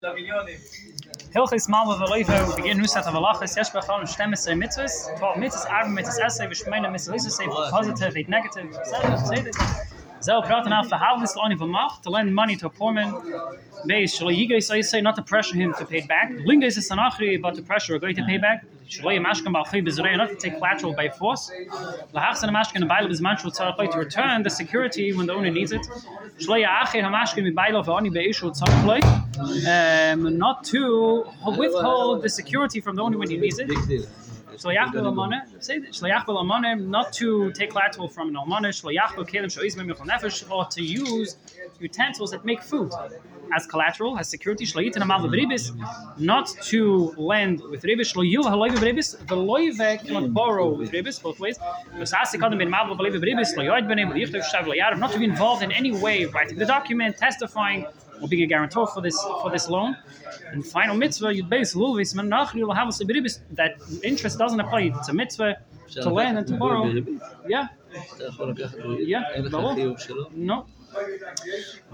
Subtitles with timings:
[0.00, 4.54] Hilchis mal with Leifa, we begin new set of halachas, yesh bechal and shtem esrei
[4.54, 8.72] mitzvahs, 12 mitzvahs, arba mitzvahs essay, v'shmeina mitzvahs essay, positive, eight negative,
[9.26, 9.56] say this.
[10.22, 13.10] Zel praten af verhaalnis lo van macht, to lend money to a poor man.
[13.88, 16.30] Beis, shlo yigai I say not to pressure him to pay back.
[16.44, 18.64] Linga is sanachri, but to pressure a guy to pay back.
[18.90, 21.48] Not to take collateral by force.
[21.48, 25.82] To return the security when the owner needs it.
[26.38, 31.24] Shlo yi acher ha mashkan mi bailo v'ani be'ishu tzarach um, not to
[31.56, 33.68] withhold the security from the owner when he needs it.
[36.88, 41.36] Not to take collateral from an nefesh, or to use
[41.80, 42.92] utensils that make food
[43.54, 44.64] as collateral, as security.
[44.66, 45.72] Shlayit and amal v'ribis,
[46.18, 48.12] not to lend with ribis.
[48.12, 51.58] Shloyil haloy v'ribis, the loyve cannot borrow with ribis both ways.
[51.96, 55.62] V'sasi kadam bin mal v'loy v'ribis, loyoid b'nei v'yichtav shav loyarav, not to be involved
[55.62, 57.86] in any way, writing the document, testifying,
[58.20, 59.96] or being a guarantor for this for this loan.
[60.52, 63.04] And final mitzvah, you base lulvis menach you will have a
[63.52, 64.92] that interest doesn't apply.
[64.96, 65.56] It's a mitzvah
[66.02, 66.92] to lend and to borrow.
[67.46, 67.68] Yeah.
[68.98, 69.22] Yeah.
[70.34, 70.66] No.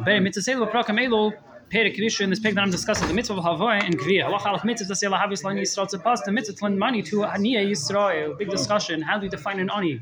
[0.04, 1.32] Bei mitzvah selo prokamelo
[1.70, 4.26] Perek Rishu in this pig that I'm discussing, the mitzvah of Havoy and Gviya.
[4.26, 6.78] Allah halach mitzvah to say Allah havis lan Yisrael to pass the mitzvah to lend
[6.78, 8.38] money to Aniya Yisrael.
[8.38, 9.02] Big discussion.
[9.02, 10.00] How do you define an ani?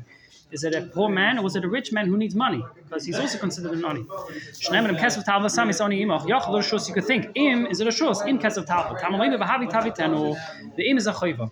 [0.51, 2.63] Is it a poor man or was it a rich man who needs money?
[2.75, 4.01] Because he's also considered an ani.
[4.01, 6.27] Shneim kesef tav lasam is ani imach.
[6.27, 6.87] Yach lo shus.
[6.87, 8.99] You could think im is it a shus im kesef tav.
[8.99, 10.35] Tamalim v'havi tavitenu.
[10.75, 11.49] The im is a chayva.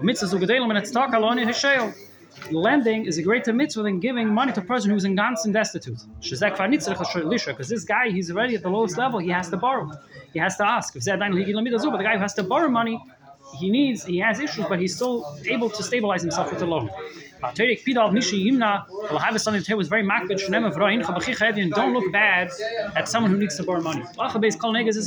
[0.00, 1.46] Mitzvah zu gedelim and it's talk aloni.
[2.50, 5.98] Lending is a greater mitzvah than giving money to a person who's in and destitute.
[6.20, 9.18] Because this guy, he's already at the lowest level.
[9.18, 9.90] He has to borrow.
[10.32, 10.94] He has to ask.
[10.94, 13.00] But the guy who has to borrow money,
[13.58, 16.90] he needs, he has issues, but he's still able to stabilize himself with the loan.
[17.42, 17.76] Was very
[21.70, 22.50] don't look bad
[22.94, 24.02] at someone who needs to borrow money.
[24.02, 25.06] Is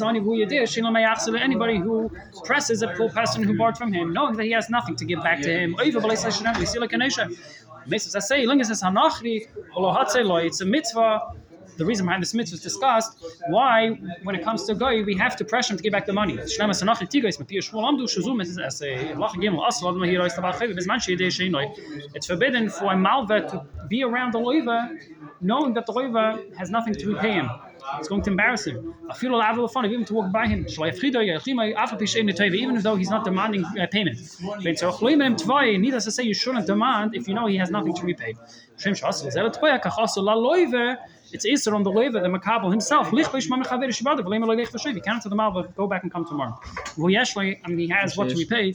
[1.47, 2.11] anybody who
[2.43, 5.23] presses a poor person who borrowed from him, knowing that he has nothing to give
[5.23, 5.75] back to him.
[8.81, 9.47] Hanachri,
[10.45, 11.21] it's a mitzvah
[11.77, 13.23] the reason behind this mitzvah is discussed.
[13.49, 13.89] Why,
[14.23, 16.37] when it comes to goy, we have to pressure him to give back the money.
[16.37, 16.55] It's
[22.27, 24.97] forbidden for a malva to be around the loiva,
[25.41, 27.49] knowing that the loiva has nothing to repay him.
[27.99, 28.95] It's going to embarrass him.
[29.09, 30.65] I feel a of fun, even to walk by him.
[30.67, 31.11] Even
[32.81, 34.17] though he's not demanding uh, payment.
[35.77, 38.33] Needless to say, you shouldn't demand if you know he has nothing to repay.
[41.35, 43.09] It's Isser on the Leva, the Makabal himself.
[43.11, 43.21] He
[45.01, 46.57] can't to the Malva, go back and come tomorrow.
[46.97, 48.73] Mean, he has what to repay.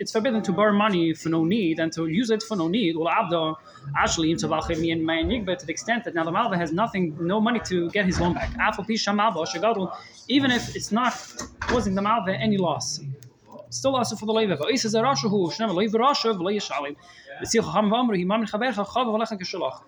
[0.00, 2.96] It's forbidden to borrow money for no need and to use it for no need.
[3.96, 8.20] Actually, to the extent that now the Malva has nothing, no money to get his
[8.20, 8.50] loan back.
[10.28, 11.14] Even if it's not
[11.60, 13.00] causing the Malva any loss
[13.70, 14.56] still also for the leva.
[14.56, 16.96] But is a rasha who shnema leva rasha v'lo yishalim.
[17.42, 19.82] V'tzil chacham v'amru himam nechabercha chav v'lecha keshalach.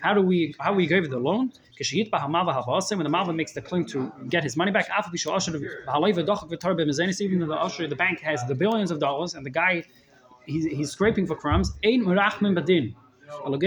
[0.00, 1.52] How do we how we give the loan?
[1.76, 5.16] When the Malva makes the claim to get his money back, even
[6.24, 6.36] though
[7.46, 9.82] the usher, the bank has the billions of dollars, and the guy
[10.46, 11.72] he's, he's scraping for crumbs.
[11.84, 12.94] Ein merachmin badin.
[13.26, 13.58] More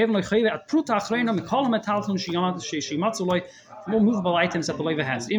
[3.88, 5.30] movable items that the Leva has.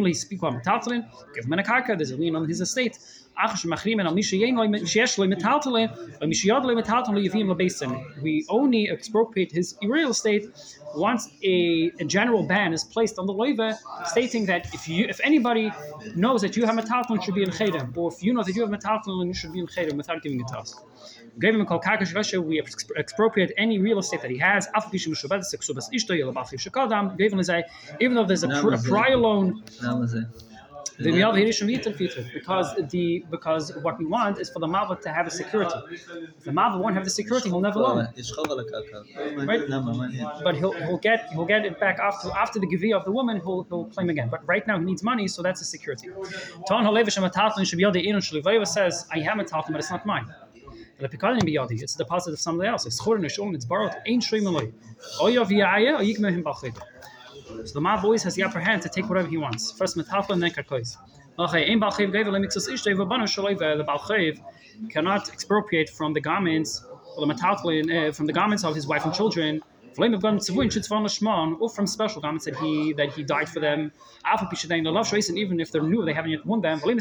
[1.35, 1.53] Give him
[1.95, 2.97] there's a lien on his estate.
[3.39, 5.87] Achash machrim and al mishayen loy mishesh loy metaltalin,
[6.21, 8.21] or mishayad loy metaltalin loy yavim lebesin.
[8.21, 10.45] We only expropriate his real estate
[10.95, 15.19] once a, a, general ban is placed on the loiva, stating that if you, if
[15.23, 15.71] anybody
[16.15, 18.61] knows that you have metaltalin, should be in chedem, or if you know that you
[18.65, 20.75] have metaltalin, you should be in chedem without giving it to us
[21.39, 22.61] gave him a call kakash vesha, we
[22.97, 24.67] expropriate any real estate that he has.
[27.99, 29.63] Even though there's a, pr- a prior loan.
[32.33, 35.79] Because the because what we want is for the Malva to have a security.
[36.37, 38.07] If the Malva won't have the security, he'll never loan.
[39.47, 39.61] Right?
[40.43, 43.37] But he'll, he'll get he'll get it back after after the Gavi of the woman.
[43.45, 44.29] He'll, he'll claim again.
[44.29, 46.09] But right now he needs money, so that's a security.
[48.65, 50.27] says, "I have a talton, but it's not mine."
[51.01, 52.85] It's the deposit of somebody else.
[52.85, 52.99] It's
[53.55, 53.95] it's borrowed.
[54.05, 54.73] Ain't shrim aloi.
[55.21, 56.75] Oyav yaya, or yikmeh him bachid.
[57.65, 59.71] So the Mav always has the upper hand to take whatever he wants.
[59.71, 60.97] First metafla and then karkois.
[61.37, 61.45] The
[63.87, 64.41] balchiv
[64.89, 66.83] cannot expropriate from the garments
[67.15, 69.61] or the metaltlin uh, from the garments of his wife and children
[69.97, 73.91] or from special garments that he that he died for them.
[74.23, 76.79] And even if they're new, they haven't yet worn them.
[76.85, 76.99] New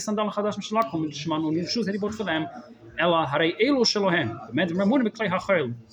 [1.66, 2.46] Shoes that he bought for them.
[2.98, 4.28] Ella harei elu shelohen.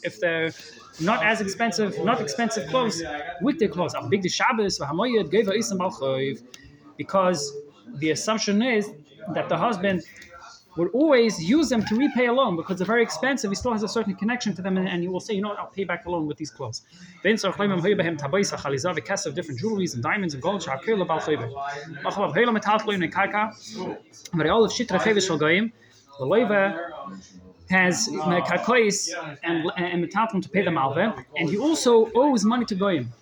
[0.03, 0.51] If they're
[0.99, 3.03] not as expensive, not expensive clothes,
[3.41, 3.95] weekday clothes.
[4.09, 6.43] Big the Shabbos, al choiv.
[6.97, 7.51] Because
[7.97, 8.89] the assumption is
[9.33, 10.03] that the husband
[10.77, 13.49] would always use them to repay a loan because they're very expensive.
[13.49, 15.49] He still has a certain connection to them, and, and he will say, you know
[15.49, 16.81] what, I'll pay back the loan with these clothes.
[17.23, 17.55] So of
[19.35, 20.67] different jewelries and diamonds and gold.
[26.19, 26.47] And goyim.
[26.49, 27.17] The loiva
[27.69, 29.13] has karkois
[29.43, 33.13] and and metalton to pay the malve, and he also owes money to goyim.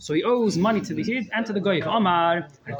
[0.00, 1.82] So he owes money to the Yid and to the Goy.
[1.82, 2.72] Omar, he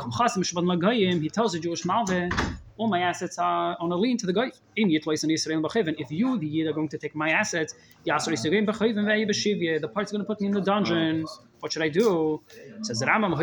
[1.28, 2.30] tells the Jewish malve,
[2.78, 4.50] all my assets are on a lien to the Goy.
[4.74, 7.74] If you, the Yid, are going to take my assets,
[8.06, 8.12] the
[9.92, 11.26] part's going to put me in the dungeon.
[11.58, 12.40] What should I do?
[12.80, 13.36] Says the Rambam,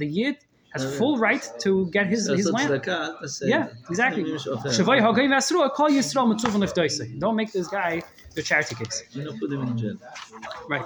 [0.00, 0.38] the Yid
[0.74, 2.70] has full right to get his, his land.
[3.48, 4.22] Yeah, exactly.
[4.24, 4.70] Uh,
[7.18, 8.02] Don't make this guy
[8.34, 9.02] the charity case.
[10.68, 10.84] Right.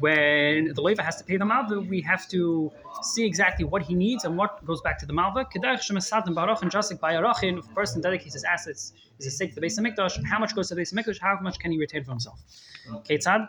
[0.00, 2.70] When the loiva has to pay the malva, we have to
[3.02, 5.46] see exactly what he needs and what goes back to the malva.
[5.54, 9.54] And just like by Arachin, if a person dedicates his assets, is a sake to
[9.54, 11.72] the base of Mikdash, how much goes to the base of Mikdash, how much can
[11.72, 12.38] he retain for himself?
[13.08, 13.48] Ketzad.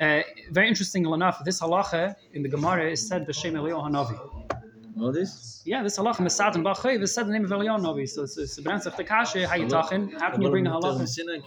[0.00, 4.18] Uh, very interesting enough, this halacha in the Gemara is said b'shem Eliyahu Hanavi.
[4.98, 5.62] All this?
[5.66, 8.08] Yeah, this halacha Mesad and Bachay is said the name of Eliyahu Hanavi.
[8.08, 9.46] So it's it's the branch of the kasha.
[9.46, 10.10] How you talking?
[10.18, 11.42] How can you bring a halacha?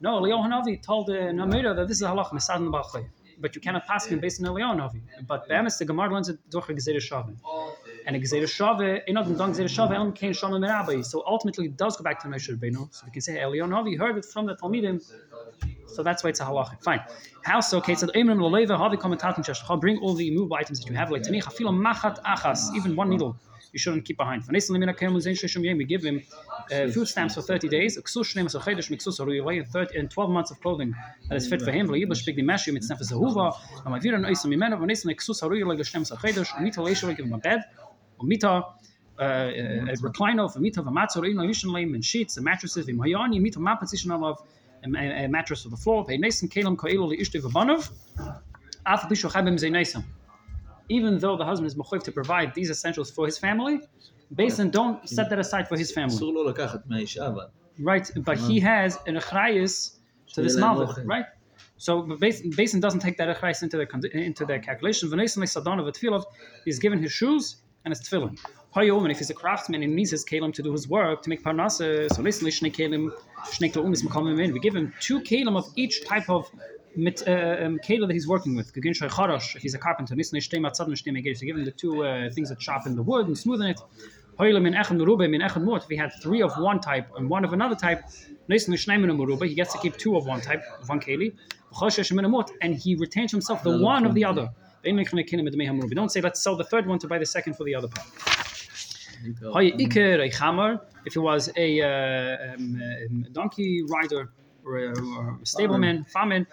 [0.00, 3.06] No, Eliyahu Hanavi told the Namira that this is halacha Mesad and Bachay.
[3.38, 5.00] But you cannot pass him based on Eliyahu Hanavi.
[5.28, 7.36] But Be'emes the Gemara learns it durch a Gezerah.
[8.06, 11.04] And a Gezerah Shaveh, in other words, Gezerah Shaveh, Elam Kain Shalom Merabbi.
[11.04, 12.92] So ultimately it does go back to Moshe Rabbeinu.
[12.92, 15.00] So we can say Eliyahu Hanavi heard it from the Talmidim
[15.86, 16.82] so that's why it's a halacha.
[16.82, 17.00] Fine.
[17.42, 17.78] How so?
[17.78, 18.06] Okay, so
[19.80, 23.10] bring all the movable items that you have, like Tanich, Hafila Machat Achas, even one
[23.10, 23.36] needle
[23.72, 24.42] you shouldn't keep behind.
[24.48, 26.22] We give him
[26.70, 28.04] uh, food stamps for 30 days, and
[30.10, 30.94] 12 months of clothing
[31.28, 31.88] that is fit for him.
[31.90, 32.00] And
[37.16, 37.64] give him a bed,
[39.18, 40.44] a recliner,
[41.94, 42.86] and sheets, and mattresses,
[44.84, 46.04] a, a mattress for the floor.
[50.88, 53.80] Even though the husband is mechoiv to provide these essentials for his family,
[54.34, 56.16] Basin don't set that aside for his family.
[57.78, 59.96] Right, but he has an achrayis
[60.34, 61.26] to this mother, right?
[61.76, 63.86] So Basin doesn't take that achrayis into the
[64.16, 65.08] into their calculation.
[65.10, 66.24] V'neisen sadon of tefillov,
[66.64, 68.38] he's given his shoes and his tefillin.
[68.74, 71.22] Hayom, and if he's a craftsman and he needs his kalim to do his work
[71.22, 73.10] to make parnasa, so listen, shnei kalim,
[73.44, 74.52] shnei klaumis makamim in.
[74.52, 76.50] We give him two kalim of each type of
[76.96, 78.72] mit uh, um, that he's working with.
[78.74, 83.26] If he's a carpenter, we give him the two uh, things that sharpen the wood
[83.26, 83.80] and smoothen it.
[84.38, 88.02] If he had three of one type and one of another type,
[88.48, 91.34] he gets to keep two of one type, one keli,
[92.62, 94.50] and he retains himself the one of the other.
[95.88, 97.88] We don't say let's sell the third one to buy the second for the other
[97.88, 98.06] part.
[101.04, 104.32] If he was a uh, um, um, donkey rider
[104.64, 106.46] or a, or a stableman, famine,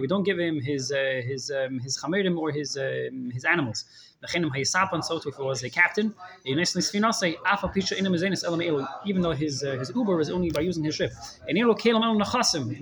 [0.00, 3.84] we don't give him his uh, his um, his chamerim or his um, his animals.
[9.06, 11.12] Even though his uh, his Uber is only by using his ship.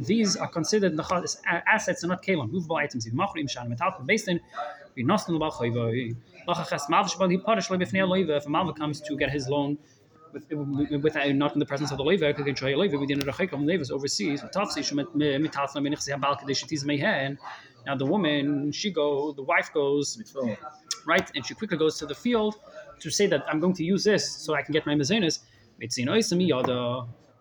[0.07, 0.99] These are considered
[1.67, 3.09] assets and not kalim, movable items.
[4.07, 4.41] Based in
[4.95, 5.07] if
[8.47, 9.79] a Malva comes to get his loan
[10.33, 10.51] with,
[11.03, 13.27] with, uh, not in the presence of the Levi, can try a Levi within the
[13.27, 14.43] Rechekom Levis overseas.
[17.85, 20.17] Now the woman, she go, the wife goes,
[21.07, 22.57] right, and she quickly goes to the field
[23.01, 25.41] to say that I'm going to use this so I can get my mezenas.
[25.79, 25.89] We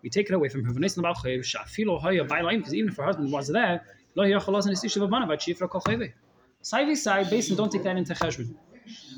[0.08, 0.72] take it away from her.
[0.72, 3.84] Because even if her husband was there,
[6.62, 8.56] side by side, basically don't take that into cheshbon.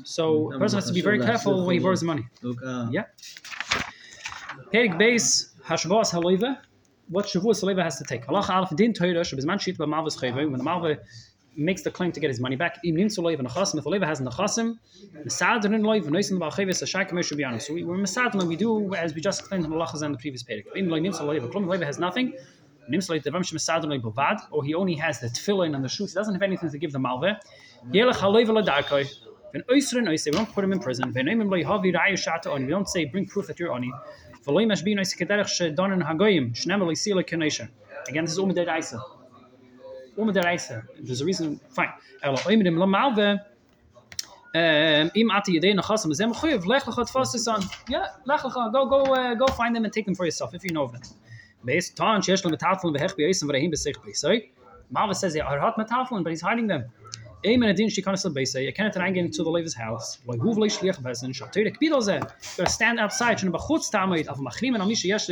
[0.03, 2.27] So a person has to be very careful when he borrows money.
[2.91, 3.05] Yeah.
[4.71, 6.59] Perik base hashvos haloiva.
[7.07, 8.29] What shavus haloiva has to take?
[8.29, 10.35] Allah alf din Torah shebizman shit ba malvus chayve.
[10.35, 10.99] When the malva
[11.55, 12.75] makes the claim to get his money back.
[12.75, 13.37] So we're
[17.97, 21.99] mesader we do as we just explained in the lachas and the previous loiva has
[21.99, 22.33] nothing.
[24.51, 26.11] Or he only has the tefillin and the shoes.
[26.11, 26.99] He doesn't have anything to give the.
[26.99, 28.53] Yelech haloiva
[29.63, 31.13] oisrin we don't put him in prison.
[31.13, 31.23] We
[32.67, 33.91] don't say bring proof that you're on.
[38.07, 39.01] Again, this is Umid Reisa.
[40.17, 41.59] There's a reason.
[41.69, 41.93] Fine.
[44.55, 48.07] im ati lech tfas son yeah
[48.71, 50.93] go go uh, go find them and take them for yourself if you know of
[50.93, 51.01] them.
[51.65, 54.33] based on shesh le tafel be hech be yisem v'rehim besich be so
[54.91, 56.85] Malva says but he's hiding them.
[57.43, 60.19] Ein men adin beise you can't run into the Levi's house.
[60.25, 60.93] Who stand
[62.99, 65.25] outside of machrim and amish yesh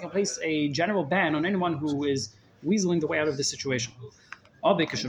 [0.00, 2.34] can place a general ban on anyone who is
[2.64, 3.92] weaseling the way out of this situation
[4.64, 5.00] they shot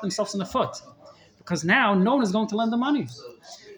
[0.00, 0.82] themselves in the foot.
[1.36, 3.06] Because now no one is going to lend the money.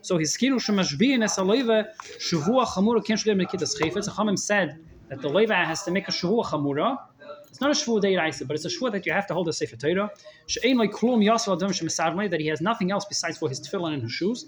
[0.03, 3.73] So his skinu shmashbi in a leva shvu khamur ken shlem lekit as.
[3.73, 4.79] So Khamim said
[5.09, 6.99] that the leva has to make a shvu khamura.
[7.49, 9.49] It's not a shvu day raisa, but it's a shvu that you have to hold
[9.49, 10.11] a sefer Torah.
[10.49, 13.93] Shein like klum yasal adam shmesarmay that he has nothing else besides for his tefillin
[13.93, 14.47] and his shoes.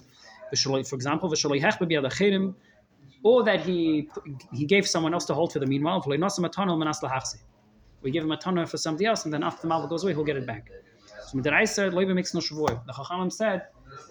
[0.55, 2.55] For example, v'shaloi hech bebi ad
[3.23, 4.09] or that he
[4.53, 6.03] he gave someone else to hold for the meanwhile.
[8.03, 10.13] We give him a tonner for somebody else, and then after the malva goes away,
[10.13, 10.69] he'll get it back.
[11.29, 12.85] So the said, Leva makes no shavuot.
[12.85, 13.69] The Chachamim said,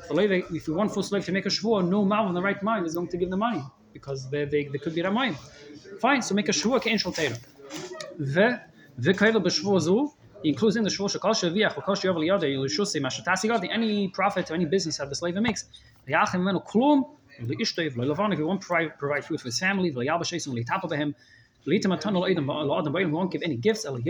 [0.10, 2.86] if you want for slave to make a shavuot, no malva in the right mind
[2.88, 5.36] is going to give the money because they, they, they could be ramayim.
[6.00, 7.38] Fine, so make a shavuot kein shel teira.
[8.18, 10.13] Ve kaila b'shavuot zu
[10.44, 14.53] includes in the shavuot shekal sheviach v'kal sheyav liyadeh yilishusei mashatasi gadi any profit or
[14.53, 15.65] any business that the slave makes.
[16.08, 17.03] V'yachim menu klum
[17.48, 21.13] you won't provide, food for his family b'ayim
[23.12, 23.86] won't give any gifts.
[23.88, 24.01] We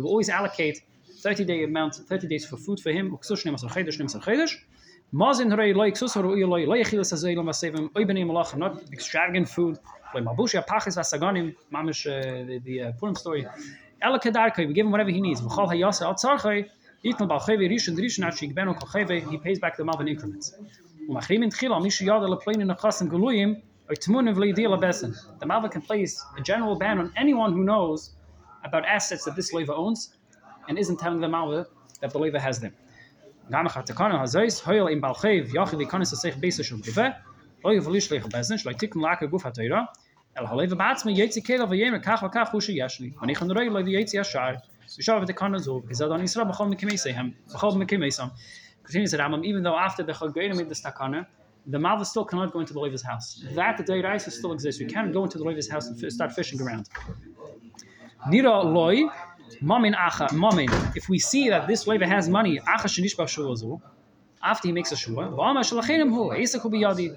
[0.00, 0.82] will always allocate
[1.18, 3.16] 30 day amount 30 days for food for him.
[5.12, 9.78] Mazin lo lo yechilas azay lo masevim oy b'nei malach not extravagant food.
[10.12, 13.46] Like mabushia pachis v'asaganim mamish the, the uh, Purim story.
[14.02, 14.18] Ela
[14.58, 15.40] we give him whatever he needs.
[15.40, 16.16] V'chol hayasa al
[19.30, 20.54] He pays back the malvin increments.
[25.40, 28.16] The malvin can place a general ban on anyone who knows
[28.64, 30.14] about assets that this leva owns
[30.68, 31.64] and isn't telling the malvin
[32.00, 32.74] that the leva has them.
[44.98, 48.30] Yishav the Kanazov, because Adon Yisrael B'chol Mekimeseihem, B'chol.
[48.82, 51.26] Continues the Rambam, even though after the Chagoyim made the Stakana,
[51.66, 53.44] the Malva still cannot go into the Levi's house.
[53.54, 54.80] That the Deiraisa still exists.
[54.80, 56.88] You can't go into the Levi's house and start fishing around.
[58.28, 59.02] Nira loy,
[59.60, 60.70] mamin acha, mamin.
[60.94, 63.80] If we see that this Levi has money, acha shenish b'shuazu,
[64.42, 67.16] after he makes a shua, v'ama shalachenim hu, eisek hu biyadi,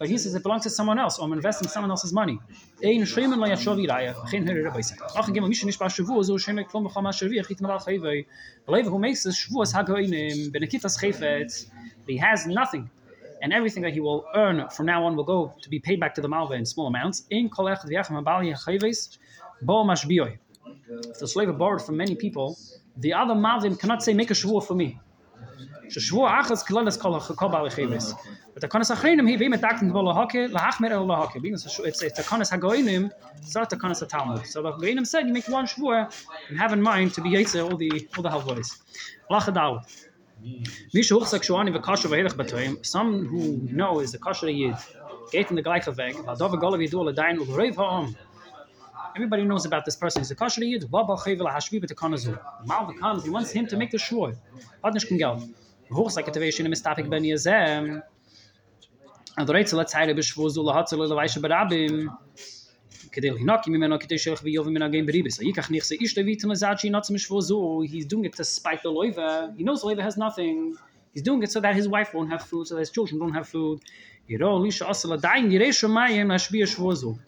[0.00, 2.40] but he says it belongs to someone else, or I'm investing someone else's money.
[2.82, 4.96] Ein shreimen la yashovi raya, chen here rabbi say.
[5.14, 8.24] Ach gem mish nish ba shvu, zo shem klom.
[8.66, 11.66] Believe who makes this shvu as hagoinim, benekitas chayfet,
[12.06, 12.88] he has nothing.
[13.42, 16.14] And everything that he will earn from now on will go to be paid back
[16.14, 17.26] to the malva in small amounts.
[17.28, 19.18] In kolech v'yachem abali chayveis,
[19.60, 19.86] bo.
[19.90, 22.58] If the slave borrowed from many people,
[22.96, 24.98] the other malvim cannot say, make a shvu for me.
[25.88, 28.14] Shvu achas klolas kol chakobal chayveis.
[28.60, 31.40] The kanas achreinim he vim etakten bol lahake lahachmer el lahake.
[31.40, 34.46] Being it's it's the kanas hagoinim, it's not the kanas talmud.
[34.46, 36.12] So the hagoinim said you make one shvur
[36.48, 38.28] and have in mind to be yetzer all the all the
[41.72, 42.84] v'kasha v'hedach batoim.
[42.84, 44.76] Some who know is the kasha yid.
[45.32, 46.16] In the gleiche weg.
[46.16, 48.16] L'dayin u'reiv ha'om.
[49.16, 50.20] Everybody knows about this person.
[50.20, 50.82] He's a kasher yid.
[50.90, 53.22] Chayvel ha'ashvi b'tekanazu.
[53.22, 53.98] He wants him to make the
[56.22, 58.02] etaveshin mistafik ben yazem.
[59.40, 62.10] Und der Rätsel hat zeile bis wo so hat so weiße barabim.
[63.10, 65.40] Kedel hinak mi meno kedel shel khvi yov min agem bribes.
[65.40, 68.24] Ich ach nicht se ist der wie zum zachi not zum schwo so he's doing
[68.24, 69.56] it to spite the loiva.
[69.56, 70.76] He knows the loiva has nothing.
[71.14, 73.32] He's doing it so that his wife won't have food, so that his children don't
[73.32, 73.80] have food.
[74.28, 77.18] Yiro lisha asla dain yire shomayem ashbi shwo zo.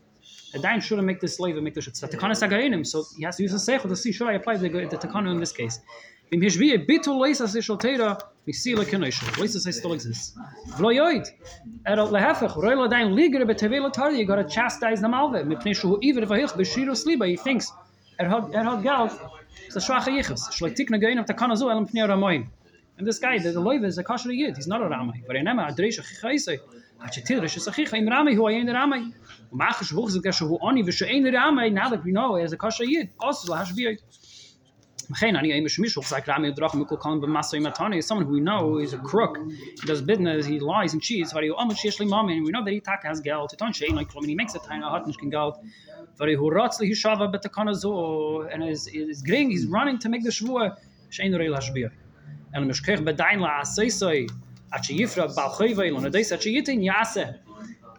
[0.54, 1.94] A dain should make this slave make the shit.
[1.94, 4.58] The kana sagainim, so he has to use a sech to see should I apply
[4.58, 5.80] the the takana in this case.
[6.32, 9.26] Im hishbi a bit to leisa se shotera we see like an issue.
[9.32, 10.34] Leisa se still exists.
[10.78, 11.28] Vlo yoid.
[11.86, 15.40] Er le hefech roil dain liger be tevel tar you got to chastise the malve.
[16.02, 17.70] Even if he beshiro sliba he thinks
[18.18, 19.10] er hat er hat geld.
[19.68, 20.48] So schwache yichs.
[20.54, 22.48] Shloit tik na gein auf der kana so elm pne ramoin.
[22.96, 24.56] And this guy, the, the loiva is a kosher yid.
[24.56, 25.26] He's not a ramai.
[25.26, 26.58] But I nema adreish a chichaise.
[26.98, 29.12] Hat she tirish is a chicha im ramai hu ayin ramai.
[29.52, 31.70] Umach is wuchs hu ani vishe ein ramai.
[31.70, 33.10] Now that we know is a kosher yid.
[33.20, 33.72] Also, hash
[35.02, 35.34] someone
[38.26, 39.38] who we know is a crook.
[39.80, 41.34] He does business he lies and cheats.
[41.34, 43.52] We know that he has geld.
[44.24, 45.58] He makes a tiny nicht geld.
[46.20, 46.30] And
[48.68, 50.76] is is gring he's running to make the shvua
[51.10, 51.90] shein reil hashbir
[52.54, 54.26] and mish kech be dain la asay soy
[54.72, 55.28] at yifra
[56.12, 57.38] they yitin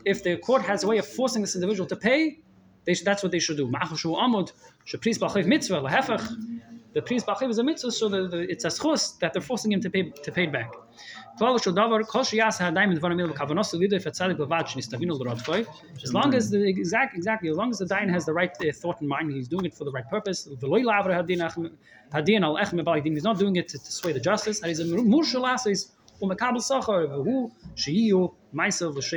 [0.06, 2.38] if the court has a way of forcing this individual to pay
[2.92, 3.68] should, that's what they should do.
[3.68, 4.52] Ma'achar shu amud,
[4.86, 6.26] shepris b'achiv mitzvah, lehefach.
[6.94, 9.82] The priest b'achiv is a mitzvah, so the, it's a schus that they're forcing him
[9.82, 10.72] to pay to pay it back.
[11.36, 11.56] As long
[16.36, 19.08] as the exact exactly as long as the dayan has the right uh, thought in
[19.08, 20.48] mind, he's doing it for the right purpose.
[20.48, 20.62] He's
[23.24, 24.62] not doing it to, to sway the justice.
[24.62, 24.84] And he's a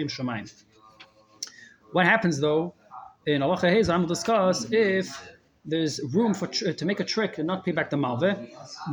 [0.08, 0.64] shamayim.
[1.92, 2.74] What happens though
[3.26, 5.35] in Allah Hazam will discuss if
[5.66, 8.30] there's room for to make a trick and not pay back the malve.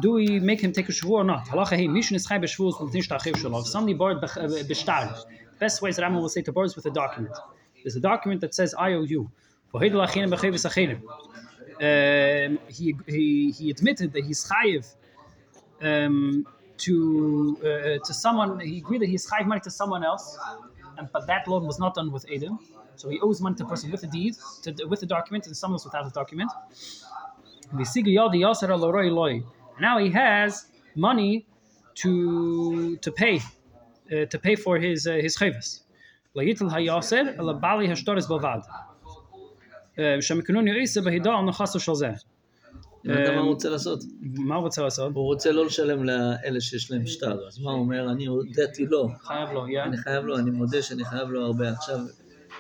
[0.01, 1.45] Do we make him take a shvur or not?
[1.47, 3.65] Halacha hey, mission is chai b'shvur from tish tachiv.
[3.65, 5.23] Somebody borrowed uh, b'shtar.
[5.59, 7.35] Best way is Rambam will say to borrow with a document.
[7.83, 9.29] There's a document that says achinim
[9.73, 11.01] b'chevis achinim.
[11.75, 14.93] Um, he, he, he admitted that he's chayiv
[15.81, 18.59] um, to uh, to someone.
[18.59, 20.37] He agreed that he's chayiv money to someone else,
[20.97, 22.59] and but that loan was not done with Adam.
[22.96, 25.56] So he owes money to a person with a deed, to, with a document, and
[25.56, 26.50] someone else without a document.
[27.70, 27.80] And
[29.80, 31.46] now he has money
[32.02, 35.68] to to pay uh, to pay for his uh, his chayvus.
[36.36, 38.62] Layitel hayaser ala bali hashtaris bavad.
[40.20, 42.10] שמקנון יעיסה בהידע על נכסו של זה.
[43.00, 44.00] אתה יודע מה אמ, הוא רוצה לעשות?
[44.20, 45.14] מה הוא רוצה לעשות?
[45.14, 47.46] הוא רוצה לא לשלם לאלה שיש להם שטר.
[47.48, 48.10] אז מה הוא אומר?
[48.12, 49.08] אני הודיתי לו.
[49.22, 49.82] חייב לו, יא?
[49.82, 51.70] אני חייב לו, אני מודה שאני חייב לו הרבה.
[51.70, 51.98] עכשיו,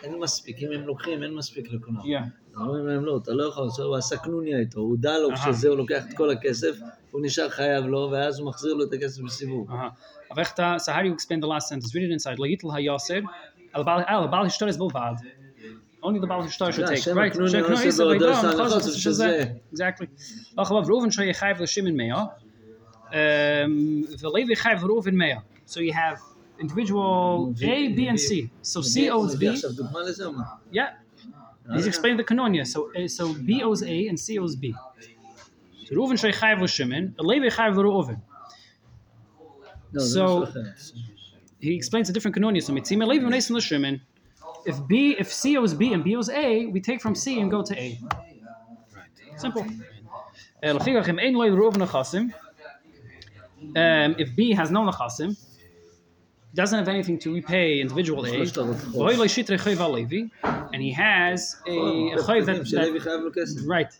[0.03, 0.57] אין מספיק.
[0.59, 2.01] אם הם לוקחים, אין מספיק לכולם.
[2.05, 2.19] יא.
[2.57, 5.37] אומרים להם לא, אתה לא יכול, הוא עשה קנוניה איתו, הוא לו אהה.
[5.53, 6.79] כשזה, הוא לוקח את כל הכסף,
[7.11, 9.69] הוא נשאר חייב לו, ואז הוא מחזיר לו את הכסף בסיבוב.
[9.71, 10.33] Uh-huh.
[10.33, 11.93] Avechta, so how do you explain the last sentence?
[11.95, 12.37] Read it inside.
[12.43, 13.21] Layitel hayaser
[13.75, 15.17] al bal al bal hishtaris bilvad.
[16.07, 17.05] Only the bal hishtar should take.
[17.21, 17.33] Right.
[17.33, 20.07] Aknuni Shekno also Yisrael באודו Beidon, של Choshes, הנחos, שזה- שזה- Exactly.
[20.59, 22.21] Achav Reuven shoy chayv l'shimin meya.
[23.11, 25.39] Um, V'levi chayv Reuven meya.
[25.65, 26.19] So you have
[26.59, 28.49] individual A, B, and C.
[28.61, 29.59] So C owes B.
[30.71, 30.93] Yeah.
[31.73, 32.65] He's explaining the kanonia.
[32.67, 34.75] So so B owes A and C owes B.
[35.85, 38.21] So Reuven Sheichayev Chayv Shimon, Levi Chayev Reuven.
[39.97, 40.47] So
[41.59, 42.61] he explains a different kanonia.
[42.63, 44.01] So Mitzim Levi Menesim Shimon.
[44.65, 47.51] If B, if C owes B and B owes A, we take from C and
[47.51, 47.99] go to A.
[49.35, 49.61] Simple.
[49.61, 50.77] Um,
[54.17, 55.35] if B has no nachasim,
[56.53, 58.25] doesn't have anything to repay individual
[60.71, 63.93] and he has a, chayv that, that right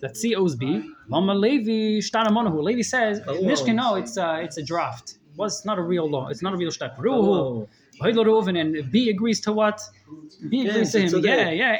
[0.00, 0.86] that COSB.
[1.08, 2.00] Lama Levi.
[2.62, 3.20] Levi says
[3.72, 5.18] no, it's a, uh, it's a draft.
[5.36, 6.28] Well, it's not a real law.
[6.28, 6.96] It's not a real shtat.
[6.98, 7.68] Ruhu.
[8.02, 9.80] And B agrees to what?
[10.48, 11.24] B agrees to him.
[11.24, 11.78] Yeah, yeah.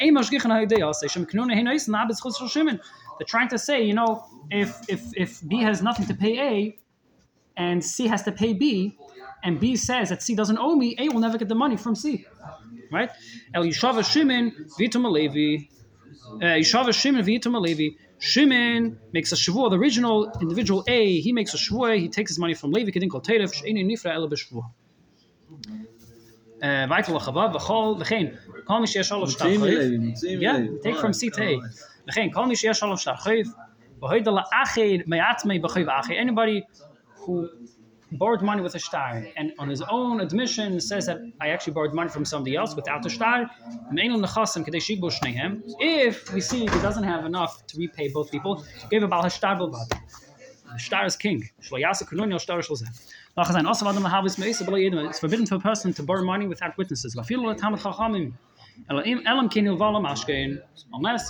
[3.19, 6.79] They're trying to say, you know, if if if B has nothing to pay A,
[7.57, 8.99] and C has to pay B,
[9.43, 11.95] and B says that C doesn't owe me, A will never get the money from
[11.95, 12.27] C.
[12.93, 13.11] Right?
[13.55, 15.69] El Yishava Shimon Vitum Alevi.
[16.35, 17.97] Uh, Yishava Shimon Vitamalevi.
[18.19, 19.71] Shimon makes a shavua.
[19.71, 21.99] The original individual A, he makes a shavua.
[21.99, 22.91] He takes his money from Levi.
[22.91, 24.71] Kedin kol terev she'eni nifra ela b'shavua.
[26.63, 29.49] Uh, Weiter lachava v'chol v'chein kol mi sheyesh olav shtar
[30.41, 31.61] Yeah, take from C to A.
[32.09, 33.47] V'chein kol mi sheyesh olav shtar choiv
[34.01, 36.17] v'hoida la'achid me'atmei b'choiv achid.
[36.17, 36.65] Anybody
[37.17, 37.51] who
[38.13, 41.95] borrowed money with a star, and on his own admission says that I actually borrowed
[41.95, 43.51] money from somebody else without a star,
[45.81, 49.59] if we see he doesn't have enough to repay both people, give a Baal Hashtar
[49.59, 49.89] Bulbad.
[50.73, 51.49] The star is king.
[55.09, 57.17] It's forbidden for a person to borrow money without witnesses.
[58.89, 59.07] Unless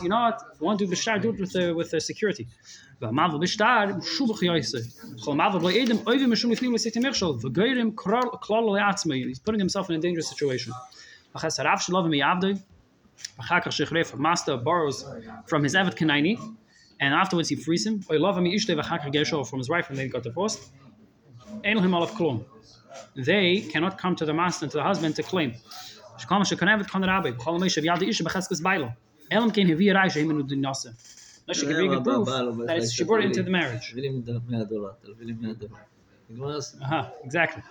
[0.03, 2.47] you know if you want to do b'shtar, do it with the with the security.
[3.01, 4.81] V'amav b'shtar shubach yaise.
[5.25, 7.41] Chol mav belo oivim mishum lifnim l'sitim echshol.
[7.41, 9.27] V'goyrim klal le'atzmei.
[9.27, 10.73] He's putting himself in a dangerous situation.
[11.35, 12.61] Achas harav shalom miyavdoi.
[13.41, 15.05] Achar kach shechref, master borrows
[15.47, 16.39] from his evet kanaini,
[17.01, 18.05] and afterwards he frees him.
[18.11, 20.61] Oy love him ishtei v'achar gesho from his wife when they got divorced.
[21.65, 22.45] Ein him olav klum.
[23.15, 25.55] They cannot come to the master and to the husband to claim.
[26.27, 28.95] Kama shekanevet kan rabbi, kol meishav yad ish becheskes bailo.
[29.31, 30.95] Elam kein hevi raisha him nud nasa.
[31.49, 33.95] No she can bring proof that she brought into the marriage.
[36.29, 37.63] Uh-huh, exactly.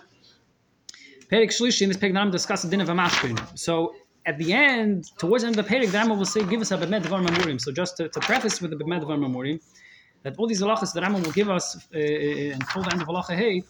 [1.30, 3.36] Perik Shlishi in this Perik Naram discuss the din of a mashkin.
[3.58, 6.70] So at the end, towards the end of the Perik, the will say, give us
[6.70, 7.60] a Bemed Devar Mamurim.
[7.60, 9.60] So just to, to preface with the Bemed Devar Mamurim,
[10.22, 13.02] that all these halachas that Rambam will give us uh, uh, uh, until the end
[13.02, 13.62] of halacha hey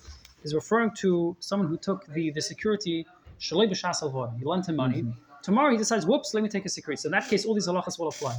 [0.44, 3.06] is referring to someone who took the, the security
[3.39, 4.37] Shalei B'Shas Alvah.
[4.39, 5.05] He lent him money.
[5.43, 7.01] Tomorrow he decides, whoops, let me take a security.
[7.01, 8.35] So in that case, all these halachas will apply.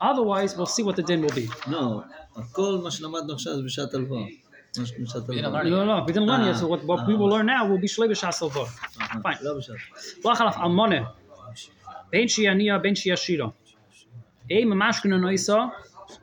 [0.00, 1.48] Otherwise, we'll see what the din will be.
[1.66, 2.02] לא,
[2.36, 4.24] הכל מה שלמדנו עכשיו זה בשעת הלוואה.
[4.78, 5.62] מה שבשעת הלוואה.
[5.62, 6.56] No, no, no, we didn't learn yet.
[6.56, 8.66] So what, what we will learn now will be Shalei B'Shas Alvah.
[9.22, 9.36] Fine.
[9.40, 9.76] לא בשעת.
[10.24, 10.96] לא חלף אלמונה,
[12.10, 13.48] בין שהיא ענייה, בין שהיא עשירה.
[14.48, 15.72] Ey mamashkin no isa,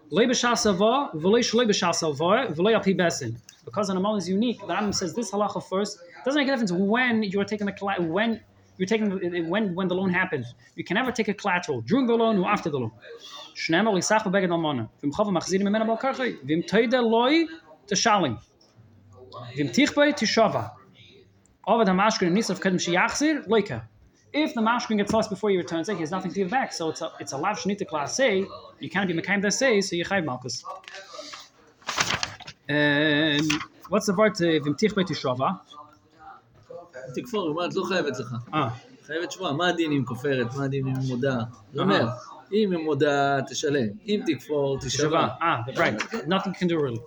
[0.10, 3.36] loy b'shas ava, v'loy shloy b'shas ava, v'loy al pi besin.
[3.69, 5.99] Because an amal is unique, the Rambam says this halacha first.
[6.25, 7.75] Doesn't make a difference when you're taking the
[8.19, 8.41] when
[8.79, 9.09] you're taking
[9.51, 10.55] when when the loan happens.
[10.77, 12.93] You can never take a collateral during the loan or after the loan.
[24.31, 26.73] If the mashkin gets lost before he returns say he has nothing to give back.
[26.73, 30.05] So it's a it's a lav shnita class you can't be mekayim that so you
[30.05, 30.65] chayv malchus.
[32.70, 33.48] Um,
[33.90, 35.50] what's the word uh, v'im tichbei tishava?
[37.16, 38.36] תכפור, היא אומרת, לא חייבת לך.
[38.54, 38.58] Ah,
[39.08, 39.54] חייבת שבועה.
[39.54, 40.56] מה הדין אם כופרת?
[40.56, 41.38] מה הדין אם מודה?
[41.74, 41.84] זה אה.
[41.84, 42.08] אומר,
[42.54, 43.88] אם היא מודה, תשלם.
[44.08, 45.28] אם תכפור, תשבע.
[45.28, 45.44] tishava.
[45.44, 46.28] Ah, right.
[46.28, 47.02] Nothing you can do really.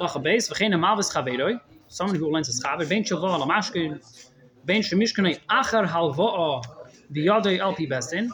[0.00, 1.60] Lacha beis v'chein amalvis chaveroi.
[1.88, 4.00] Someone who lends a chaver ben shava la mashkin
[4.64, 6.62] ben shemishkanei achar halvoa
[7.12, 8.30] v'yadoi elpi bestin.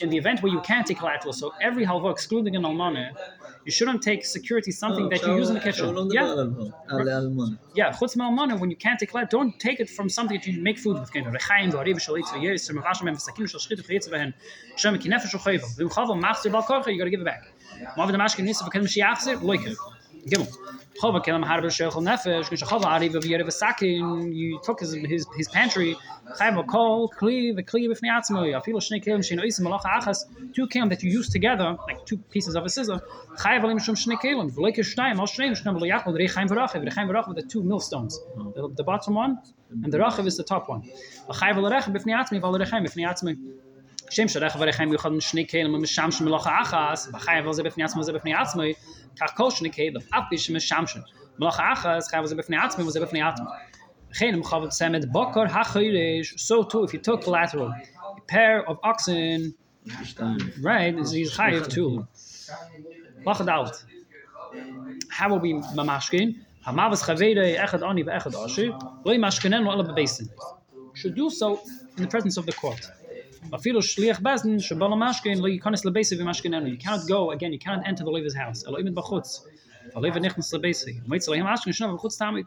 [0.00, 3.10] in the event where you can't take collateral, so every halva, excluding an almana,
[3.64, 5.94] you shouldn't take security, something oh, that you use in the kitchen.
[6.12, 6.46] Yeah,
[7.74, 7.92] yeah.
[7.92, 8.16] Chutz
[8.60, 11.10] when you can't take collateral, don't take it from something that you make food with.
[11.14, 11.22] You
[16.98, 17.42] gotta give it back.
[20.26, 20.48] Gimel.
[21.00, 25.96] Chava, nefesh, gish chava, ariv, v'yerev, v'sakin, you took his, his, his pantry,
[26.40, 31.76] chayv, kol, kli, shnei kelim, shein oisim, malacha achas, two kelim that you use together,
[31.86, 33.00] like two pieces of a scissor,
[33.36, 34.50] chayv, alim, shum, shnei kelim,
[35.20, 38.18] al shnei, shnei, v'loyachol, v'rechaim, v'rachiv, v'rachiv, the two millstones.
[38.54, 39.38] The, the bottom one,
[39.70, 40.82] and the rachiv is the top one.
[41.30, 41.56] Chayv.
[44.09, 48.13] שם שדרך ורכם יוחד משני כלים ומשמש מלאכה אחס, בחייב על זה בפני עצמו וזה
[48.13, 48.73] בפני עצמי,
[49.19, 50.99] כך כל שני כלים, אף פי שמשמשן.
[51.39, 53.45] מלאכה אחס, חייב על זה בפני עצמי וזה בפני עצמי.
[54.11, 57.69] וכן אם חייב צמד בוקר החודש, so too if you took collateral,
[58.17, 59.51] a pair of oxen,
[60.03, 60.37] שתיים.
[60.61, 62.05] right, is he's chayiv too.
[63.25, 63.83] Lach het out.
[65.09, 66.35] How will we mamashkin?
[66.65, 68.65] Hamavas chavede echad ani ve'echad ashi,
[69.05, 70.27] lo yimashkinen lo ela bebesin.
[70.93, 71.47] Should do so
[71.97, 72.83] in the presence of the court.
[73.50, 76.70] Afilu shliach bazin shebala mashkin lo yikonis lebesi v'mashkin enu.
[76.70, 77.52] You cannot go again.
[77.52, 78.64] You cannot enter the leaver's house.
[78.66, 79.40] Elo imid b'chutz.
[79.96, 81.00] Elo imid nichnas lebesi.
[81.06, 82.46] Moitz lohim ashkin shnav b'chutz tamid.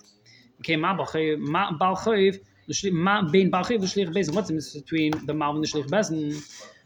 [0.59, 2.39] Okay, ma b'chayv, ma b'chayv,
[2.93, 4.35] ma bin b'chayv v'shliach bazin.
[4.35, 6.41] What's the difference between the malv and the shliach bazin?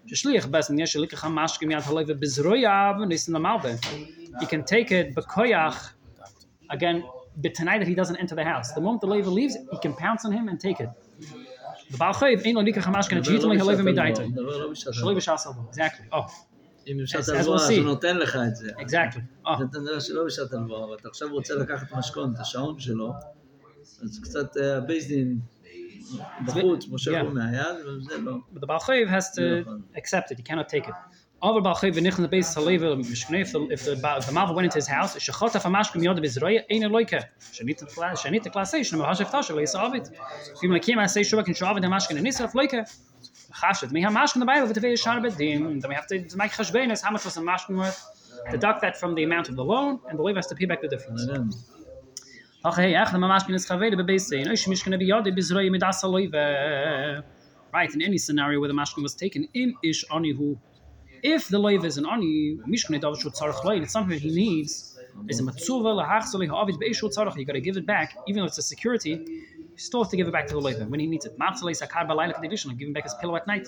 [0.07, 2.15] Shliach bazin yesh elikach ha-mashkin yad ha-loiva.
[4.39, 5.91] He can take it b'koyach.
[6.69, 7.03] Again,
[7.37, 8.71] but tonight that he doesn't enter the house.
[8.71, 10.89] The moment the leaver leaves, he can pounce on him and take it.
[11.92, 14.22] The בעל חייב אין לו לקח המשקה דבר נג'יתו לא לי בשעת הלוי הלוואה, מדייתו.
[14.42, 15.16] דבר לא בשעת שלוי הלוואה.
[15.16, 15.70] בשעה סלבו.
[15.72, 16.14] Exactly.
[16.14, 16.30] Oh,
[16.86, 17.74] אם בשעת As- as we'll הלוואה, אז see.
[17.74, 18.70] הוא נותן לך את זה.
[18.78, 19.46] exactly.
[19.46, 23.12] Oh, אתה יודע שלא בשעת הלוואה, אבל אתה עכשיו רוצה לקחת משכון, את השעון שלו,
[24.02, 25.38] אז קצת אה, הבייסדין
[26.46, 27.22] בחוץ, מושך Yeah.
[27.24, 28.32] לו מהיד, וזה לא.
[28.54, 29.98] but the בעל חייב has to Yeah.
[29.98, 30.40] accept it.
[30.40, 30.94] He cannot take it.
[31.45, 36.01] Over the base Mishkne, if the if the, the went into his house, Shachota Famashkim
[36.03, 36.17] Yod
[36.71, 36.81] Ein
[37.85, 38.71] Class, Class,
[41.87, 42.81] Mashkin and Loike,
[43.93, 47.35] we have the Bible, Vitavay Sharbet, then we have to make Chashbenes, how much was
[47.35, 48.03] the Mashkin worth,
[48.49, 50.81] deduct that from the amount of the loan, and the Levi has to pay back
[50.81, 51.27] the difference.
[52.65, 54.31] Ach, Mashkin is Chaved, the base
[56.07, 57.23] Loive.
[57.71, 60.57] Right, in any scenario where the Mashkin was taken, in Ish anihu,
[61.27, 64.29] if the loive is an ani, mishkene dav shut tzarech loiv, it's something that he
[64.29, 64.95] needs.
[65.27, 67.35] Is a matzuva lahachzoli ha'avid be'ishut tzarech.
[67.35, 69.13] You got to give it back, even though it's a security.
[69.57, 71.35] You still have to give it back to the loive when he needs it.
[71.39, 73.67] Matzalei sakar balayla kadivishon, give him back his pillow at night.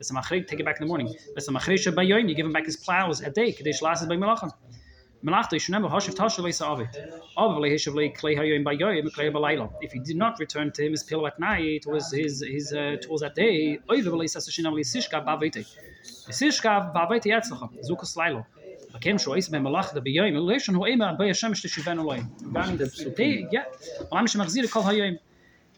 [0.00, 1.12] V'sa machri, take it back in the morning.
[1.36, 3.50] V'sa machri shabayoyim, you give him back his plows at day.
[3.50, 4.14] Kadesh lasses by.
[5.24, 5.86] Malachta, you Klei
[8.18, 12.72] Klei If he did not return to him his pillow at night, was his, his
[12.72, 13.78] uh, that day,
[17.24, 18.44] Yatzlacha, Zukas
[18.94, 21.00] Again, so is Relation who am
[24.68, 24.82] Kol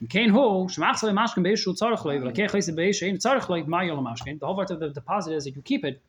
[0.09, 2.03] kein ho, Tzarach
[2.93, 6.01] Shein Tzarach The whole part of the deposit is that you keep it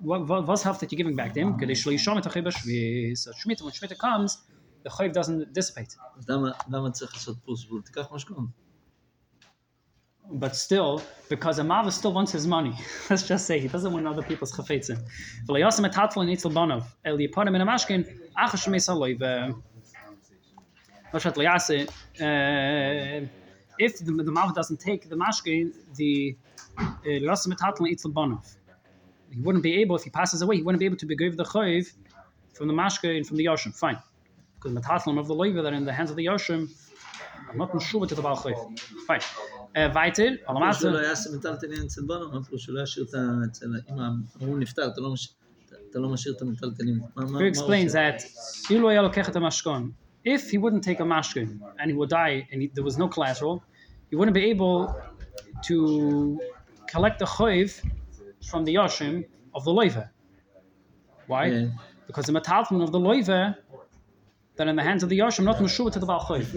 [0.00, 1.52] what was half that you're giving back to him?
[1.52, 4.38] When Shemitah comes,
[4.82, 5.94] the chayiv doesn't dissipate.
[10.28, 12.74] But still, because a Amava still wants his money.
[13.10, 14.98] Let's just say he doesn't want other people's chafetzim.
[22.20, 23.26] Uh, uh,
[23.78, 26.36] if the, the Mav doesn't take the mashkin, the
[27.04, 28.56] Yasim uh, Etatlan eats the bonov.
[29.35, 31.37] He wouldn't be able, if he passes away, he wouldn't be able to be give
[31.37, 31.85] the Chayiv
[32.57, 33.71] from the mashke and from the Yoshim.
[33.83, 33.99] Fine.
[34.55, 36.61] Because Metatlan of the Leiva that are in the hands of the Yoshim
[37.49, 38.59] are not sure to the Baal Chayiv.
[39.07, 39.21] Fine.
[39.73, 41.03] Äh, weiter, alle שהוא לא Maße.
[41.03, 42.63] יעשה מטלטלין אצל בנו, מה פירוש?
[42.63, 43.17] שהוא לא ישאיר את ה...
[43.51, 43.65] אצל...
[43.89, 43.99] אם
[44.41, 45.33] ההוא נפטר, אתה לא מש-
[45.89, 46.99] אתה לא משאיר את המטלטלין.
[46.99, 48.09] מה- מה- He מה הוא explains עושה?
[48.17, 48.21] that
[48.71, 49.91] Ilu היה לוקח את המשכון.
[50.27, 51.47] If he wouldn't take a mashkin
[51.79, 53.61] and he would die and he, there was no collateral,
[54.11, 54.93] he wouldn't be able
[55.69, 56.37] to
[56.93, 57.69] collect the choiv
[58.46, 60.10] from the Yashim of the Loiva.
[61.26, 61.46] Why?
[61.46, 61.66] Yeah.
[62.06, 63.56] Because the metalton of the Loiva,
[64.56, 66.54] that in the hands of the Yashim, not Meshua to the Valchoy.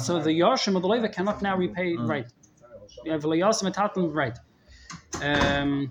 [0.00, 2.26] So the Yashim of the Loiva cannot now repay, right.
[3.04, 4.38] You have Leos metalton, right.
[5.22, 5.90] Um,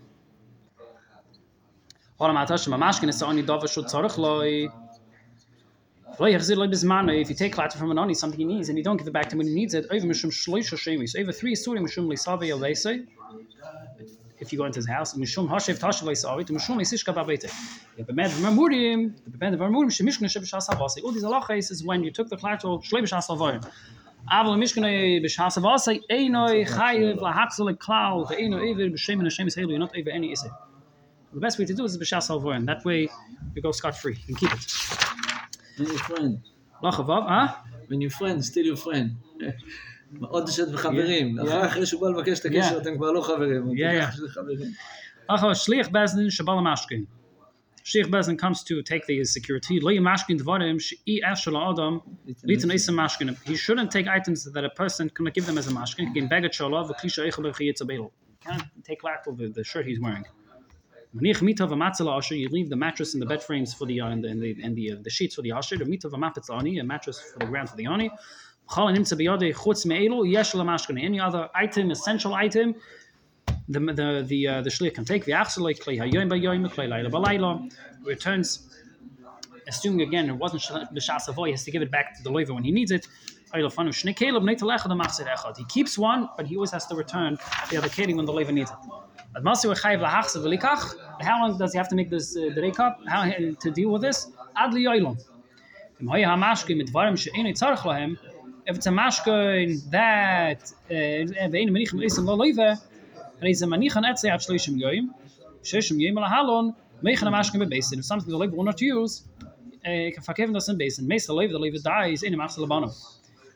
[6.21, 9.13] If you take klatter from an oni, something he needs, and you don't give it
[9.13, 12.09] back to him when he needs it, over mishum shloisha shemis, over three suri mishum
[12.09, 13.07] lisave yalese.
[14.41, 17.49] If you go into his house, mishum hashev tashav leisavi, to mishum leisishka babete.
[17.97, 21.05] The bemed v'marmurim, the bemed v'marmurim, shemishkne shebishas havasi.
[21.05, 23.65] All these halachas is when you took the klatter, shloi b'shas havoyim.
[24.31, 24.89] אבל משכנה
[25.25, 30.33] בשעס הבאסי אינו חייב להחזל לכלל ואינו עבר בשם מן השם ישראל not over any
[30.33, 30.51] issue.
[31.33, 32.67] The best way to do is b'shas halvoin.
[32.67, 33.09] That way
[33.55, 34.19] you go scot free.
[34.27, 35.32] You can keep it.
[35.79, 36.35] When you friend,
[36.83, 37.49] Lach avav, huh?
[37.89, 39.09] when you friend, still your friend.
[40.21, 41.43] עוד שאתם חברים, Yeah.
[41.43, 42.83] אחר אחרי שהוא בא לבקש את הקשר Yeah.
[42.83, 44.17] אתם כבר לא חברים, אבל Yeah, ככה yeah.
[44.17, 44.71] שזה חברים.
[45.31, 47.07] Lach avav, shliach bezdin shabal mashkin.
[47.85, 49.75] Shliach bezdin comes to take the security.
[49.81, 51.95] Lo yamashkin dvarim she'i ashel adam
[52.51, 53.29] litin isam mashkin.
[53.51, 56.11] He shouldn't take items that a person cannot give them as a mashkin.
[56.11, 58.11] Again, bag of shalom, the klisha eichel b'chiyitz abel.
[58.47, 60.25] Can't take lateral the, the shirt he's wearing.
[61.16, 64.58] You leave the mattress and the bed frames for the uh, and the and the,
[64.64, 65.78] and the, uh, the sheets for the asher.
[65.78, 68.10] The mitav amapitzani, a mattress for the ground for the ani.
[71.06, 72.76] Any other item, essential item,
[73.70, 77.10] the the the uh, the shlich can take the achselay klei hayoim bayoim klei laila
[77.10, 77.72] balayla
[78.04, 78.70] returns.
[79.68, 82.54] Assuming again it wasn't b'shas avoy, he has to give it back to the loiver
[82.56, 83.08] when he needs it.
[83.56, 83.62] He
[85.66, 87.38] keeps one, but he always has to return
[87.70, 88.78] the other keli when the loiver needs it.
[89.36, 89.42] How
[91.42, 92.98] long does he have to make this uh, rekap?
[93.08, 94.28] How to deal with this?
[94.56, 95.18] Ad liyoylom.
[96.00, 98.18] Im hoye hamashke mit dvarim she'enu tzarich lahem.
[98.68, 102.80] If it's a mashke that uh, ve'enu menichem isem lo loiver,
[103.40, 105.10] and he's a manichan etzei at shloishim yoyim,
[105.64, 107.98] shloishim yoyim lahalon, meichan hamashke bebesin.
[107.98, 111.08] If something the loiver will not use, uh, can forgive us in basin.
[111.08, 112.96] Meis the loiver, the loiver dies in a machse labanov.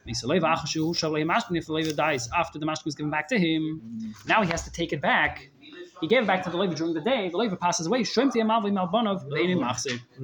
[0.08, 1.56] Meis the loiver achashu shalei mashke.
[1.56, 4.64] If the loiver dies after the mashke was given back to him, now he has
[4.64, 5.50] to take it back
[6.02, 7.30] he gave it back to the Levi during the day.
[7.30, 8.02] The Levi passes away.
[8.02, 9.26] Shrim ti amavi malbanov.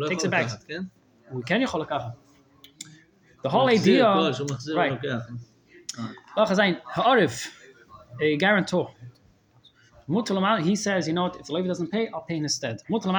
[0.08, 0.50] Takes it back.
[1.32, 2.14] We can yachol lekach.
[3.42, 4.06] The whole idea,
[4.76, 5.00] right?
[6.38, 7.50] Lachazayin ha'arif,
[8.22, 8.92] a guarantor.
[10.62, 12.82] He says, you know what, if the Levi doesn't pay, I'll pay in his stead.
[12.90, 13.12] You can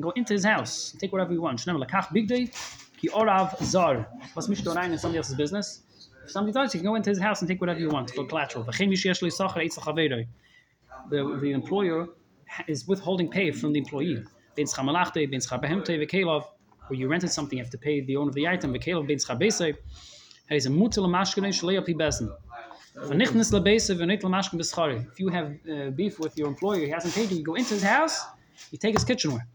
[0.00, 1.58] go into his house, take whatever we want.
[1.60, 4.08] Ki orav zar.
[4.32, 5.82] What's Mishnah in somebody else's business?
[6.26, 8.64] Somebody does, you can go into his house and take whatever you want collateral.
[8.64, 10.26] Yisachar eitz l'chaveiroi.
[11.10, 12.08] The the employer
[12.66, 14.24] is withholding pay from the employee.
[16.88, 18.74] Where you rented something, you have to pay the owner of the item.
[18.74, 18.94] If you
[25.28, 28.24] have uh, beef with your employer, he hasn't paid you, you go into his house,
[28.70, 29.46] you take his kitchenware.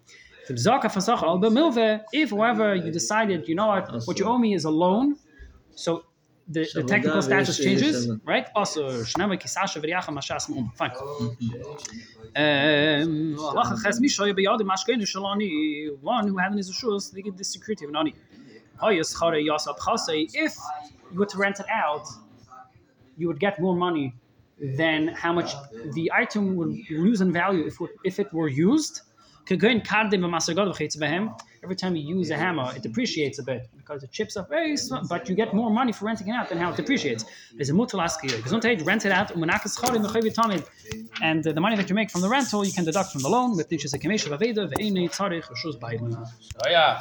[0.50, 5.16] If however you decided, you know what, what you owe me is a loan,
[5.76, 6.04] so
[6.48, 8.48] the, the technical status changes, right?
[8.56, 10.72] Also, Shnama Kisasha Vriacha Mashas Mum.
[10.76, 10.92] Fine.
[12.36, 13.36] Um,
[16.02, 18.16] one who had in his shoes, they get the security of Nani.
[18.84, 20.58] If
[21.12, 22.08] you were to rent it out,
[23.18, 24.16] you would get more money
[24.60, 25.54] than how much
[25.94, 29.02] the item would lose in value if, if it were used
[31.64, 34.76] Every time you use a hammer, it depreciates a bit because it chips up very
[34.78, 37.24] small, but you get more money for renting it out than how it depreciates.
[37.56, 38.32] There's a mutal ask here.
[38.40, 39.30] Gesundheit, rent it out,
[41.22, 43.30] and uh, the money that you make from the rental, you can deduct from the
[43.30, 43.70] loan with.
[46.66, 47.00] Oh yeah.